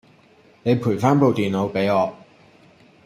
[0.63, 2.11] 你陪返部電腦畀我